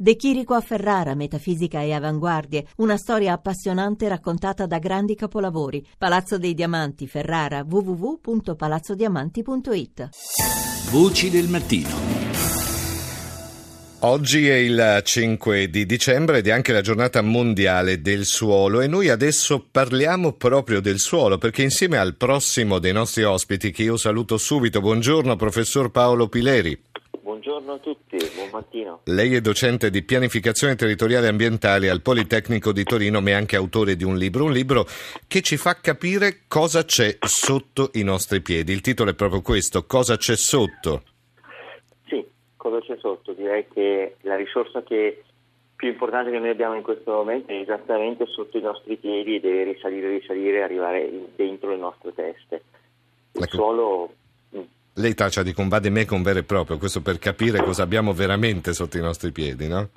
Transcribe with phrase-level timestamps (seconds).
[0.00, 5.84] De Chirico a Ferrara, metafisica e avanguardie, una storia appassionante raccontata da grandi capolavori.
[5.98, 10.10] Palazzo dei Diamanti, Ferrara, www.palazzodiamanti.it.
[10.92, 12.28] Voci del mattino.
[14.02, 18.86] Oggi è il 5 di dicembre ed è anche la giornata mondiale del suolo e
[18.86, 23.96] noi adesso parliamo proprio del suolo perché insieme al prossimo dei nostri ospiti che io
[23.96, 26.80] saluto subito, buongiorno professor Paolo Pileri.
[27.68, 29.00] Buongiorno a tutti, buon mattino.
[29.04, 33.94] Lei è docente di pianificazione territoriale ambientale al Politecnico di Torino, ma è anche autore
[33.94, 34.86] di un libro, un libro
[35.26, 38.72] che ci fa capire cosa c'è sotto i nostri piedi.
[38.72, 41.02] Il titolo è proprio questo, Cosa c'è sotto?
[42.06, 42.26] Sì,
[42.56, 43.32] cosa c'è sotto?
[43.34, 45.24] Direi che la risorsa che
[45.76, 49.40] più importante che noi abbiamo in questo momento è esattamente sotto i nostri piedi e
[49.40, 52.62] deve risalire, risalire e arrivare dentro le nostre teste.
[53.32, 53.54] Il Ecco.
[53.56, 54.14] suolo
[54.98, 55.54] Lei taccia di
[55.90, 59.68] me con vero e proprio, questo per capire cosa abbiamo veramente sotto i nostri piedi,
[59.68, 59.90] no?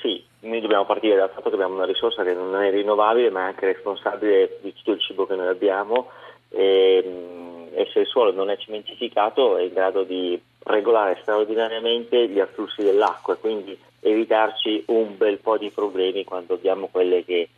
[0.00, 3.42] Sì, noi dobbiamo partire dal fatto che abbiamo una risorsa che non è rinnovabile ma
[3.42, 6.10] è anche responsabile di tutto il cibo che noi abbiamo
[6.48, 12.28] e, mh, e se il suolo non è cementificato è in grado di regolare straordinariamente
[12.28, 17.48] gli afflussi dell'acqua e quindi evitarci un bel po' di problemi quando abbiamo quelle che,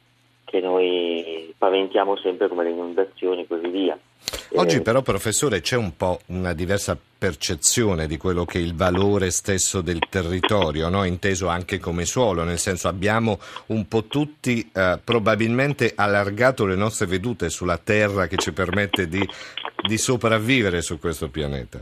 [0.50, 3.96] che noi paventiamo sempre come le inondazioni e così via.
[4.54, 8.74] Oggi Eh, però, professore, c'è un po' una diversa percezione di quello che è il
[8.74, 11.04] valore stesso del territorio, no?
[11.04, 17.06] inteso anche come suolo, nel senso abbiamo un po' tutti eh, probabilmente allargato le nostre
[17.06, 19.24] vedute sulla terra che ci permette di,
[19.86, 21.78] di sopravvivere su questo pianeta.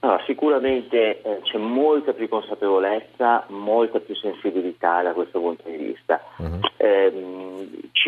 [0.00, 6.17] Allora, sicuramente eh, c'è molta più consapevolezza, molta più sensibilità da questo punto di vista.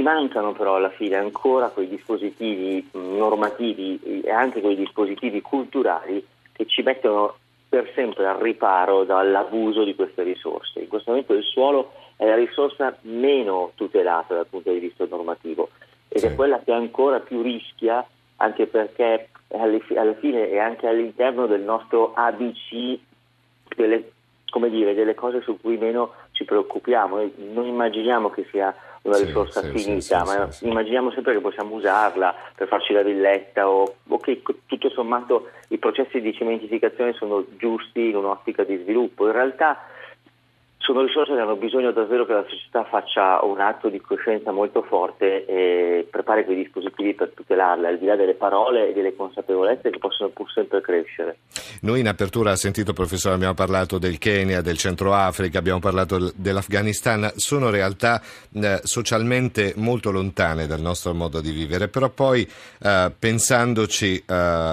[0.01, 6.65] Ci mancano però alla fine ancora quei dispositivi normativi e anche quei dispositivi culturali che
[6.65, 7.35] ci mettono
[7.69, 10.81] per sempre al riparo dall'abuso di queste risorse.
[10.81, 15.69] In questo momento il suolo è la risorsa meno tutelata dal punto di vista normativo
[16.09, 18.03] ed è quella che ancora più rischia
[18.37, 22.99] anche perché alla fine è anche all'interno del nostro ABC
[23.77, 24.13] delle,
[24.49, 27.17] come dire, delle cose su cui meno ci preoccupiamo.
[27.17, 31.41] Noi non immaginiamo che sia una Sì, risorsa sì, finita, sì, ma immaginiamo sempre che
[31.41, 37.13] possiamo usarla per farci la villetta o, o che tutto sommato i processi di cementificazione
[37.13, 39.27] sono giusti in un'ottica di sviluppo.
[39.27, 39.79] In realtà
[40.81, 44.83] sono risorse che hanno bisogno davvero che la società faccia un atto di coscienza molto
[44.83, 49.91] forte e prepari quei dispositivi per tutelarle, al di là delle parole e delle consapevolezze
[49.91, 51.37] che possono pur sempre crescere.
[51.83, 57.31] Noi in apertura sentito, professore, abbiamo parlato del Kenya, del Centro Africa, abbiamo parlato dell'Afghanistan,
[57.37, 58.23] sono realtà
[58.55, 62.49] eh, socialmente molto lontane dal nostro modo di vivere, però poi
[62.83, 64.25] eh, pensandoci eh,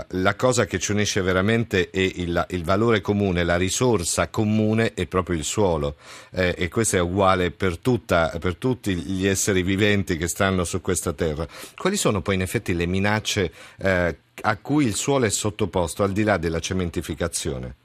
[0.08, 5.06] la cosa che ci unisce veramente è il, il valore comune, la risorsa comune è
[5.06, 5.96] proprio il suolo
[6.32, 10.82] eh, e questo è uguale per, tutta, per tutti gli esseri viventi che stanno su
[10.82, 11.46] questa terra.
[11.76, 16.12] Quali sono poi in effetti le minacce eh, a cui il suolo è sottoposto al
[16.12, 17.76] di là della cementificazione?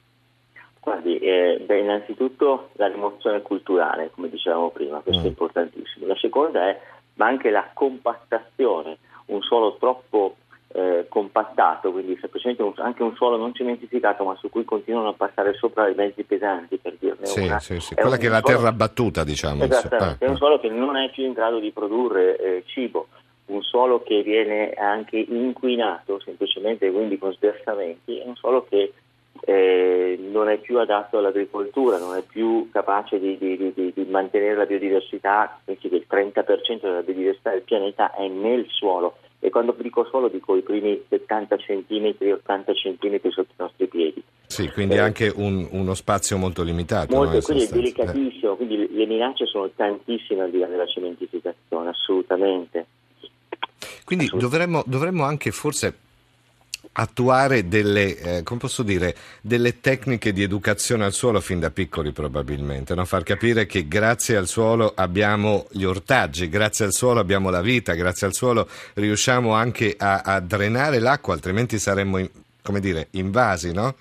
[0.80, 5.26] Guardi, eh, beh, innanzitutto la rimozione culturale, come dicevamo prima, questo Mm.
[5.26, 6.06] è importantissimo.
[6.06, 6.80] La seconda è
[7.14, 10.36] ma anche la compattazione, un suolo troppo
[10.74, 15.12] eh, compattato, quindi semplicemente un- anche un suolo non cementificato ma su cui continuano a
[15.14, 17.58] passare sopra i mezzi pesanti, per dirne Sì, una.
[17.60, 17.92] sì, sì.
[17.94, 19.64] È Quella un che è la suolo- terra battuta, diciamo.
[19.64, 20.38] Esattamente, Ah, è un ah.
[20.38, 23.08] suolo che non è più in grado di produrre eh, cibo,
[23.46, 28.92] un suolo che viene anche inquinato semplicemente quindi con sversamenti, è un suolo che
[29.44, 34.04] eh, non è più adatto all'agricoltura, non è più capace di, di- di- di- di
[34.08, 39.50] mantenere la biodiversità, pensi che il 30% della biodiversità del pianeta è nel suolo e
[39.50, 44.22] quando dico suolo dico i primi 70 cm, 80 cm sotto i nostri piedi.
[44.46, 47.12] Sì, quindi Eh, anche un- uno spazio molto limitato.
[47.16, 47.90] Molto, no, in quindi è sostanza.
[48.04, 48.12] Eh.
[48.12, 52.86] delicatissimo, quindi le minacce sono tantissime al di là della cementificazione, assolutamente.
[54.04, 55.92] Quindi dovremmo, dovremmo anche forse
[56.92, 58.42] attuare delle, eh,
[58.84, 63.04] dire, delle tecniche di educazione al suolo fin da piccoli probabilmente, no?
[63.04, 67.94] far capire che grazie al suolo abbiamo gli ortaggi, grazie al suolo abbiamo la vita,
[67.94, 72.30] grazie al suolo riusciamo anche a, a drenare l'acqua, altrimenti saremmo, in-
[72.80, 73.94] dire, invasi, no?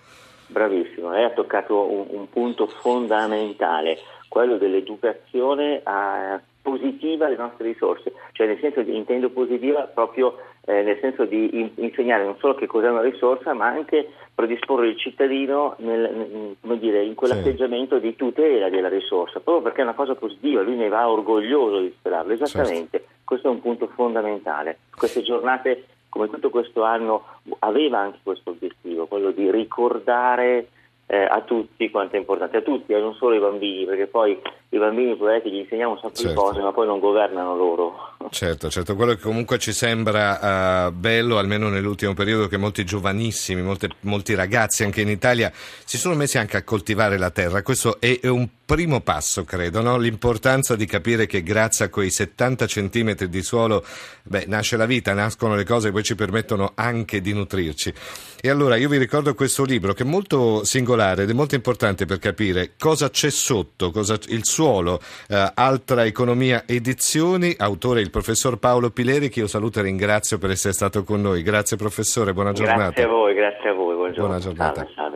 [0.47, 8.11] Bravissimo, lei ha toccato un, un punto fondamentale, quello dell'educazione eh, positiva alle nostre risorse,
[8.33, 12.67] cioè nel senso intendo positiva proprio eh, nel senso di in- insegnare non solo che
[12.67, 18.15] cos'è una risorsa, ma anche predisporre il cittadino nel, nel- come dire, in quell'atteggiamento di
[18.15, 22.33] tutela della risorsa, proprio perché è una cosa positiva, lui ne va orgoglioso di tutelarlo,
[22.33, 24.79] esattamente, questo è un punto fondamentale.
[24.95, 27.23] Queste giornate come tutto questo anno
[27.59, 30.67] aveva anche questo obiettivo, quello di ricordare
[31.11, 34.39] eh, a tutti quanto è importante, a tutti, e non solo ai bambini, perché poi
[34.69, 36.29] i bambini poeti gli insegniamo un sacco certo.
[36.29, 38.13] di cose, ma poi non governano loro.
[38.29, 43.61] Certo, certo, quello che comunque ci sembra uh, bello, almeno nell'ultimo periodo, che molti giovanissimi,
[43.61, 47.61] molte, molti ragazzi anche in Italia si sono messi anche a coltivare la terra.
[47.61, 49.97] Questo è, è un primo passo, credo, no?
[49.97, 53.83] l'importanza di capire che grazie a quei 70 centimetri di suolo
[54.23, 57.93] beh, nasce la vita, nascono le cose che poi ci permettono anche di nutrirci.
[58.41, 62.05] E allora io vi ricordo questo libro che è molto singolare ed è molto importante
[62.05, 68.57] per capire cosa c'è sotto, cosa, il suolo, eh, Altra Economia Edizioni, autore il professor
[68.57, 71.43] Paolo Pileri che io saluto e ringrazio per essere stato con noi.
[71.43, 72.83] Grazie professore, buona giornata.
[72.83, 74.27] Grazie a voi, grazie a voi, buongiorno.
[74.27, 74.75] Buona giornata.
[74.75, 75.10] Salve, salve.